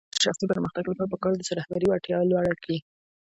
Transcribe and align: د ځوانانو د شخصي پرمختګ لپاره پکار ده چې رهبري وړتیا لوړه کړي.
د 0.03 0.03
ځوانانو 0.07 0.17
د 0.19 0.23
شخصي 0.25 0.45
پرمختګ 0.51 0.83
لپاره 0.87 1.11
پکار 1.13 1.33
ده 1.35 1.43
چې 1.47 1.57
رهبري 1.59 1.85
وړتیا 1.87 2.17
لوړه 2.31 2.53
کړي. 2.61 2.77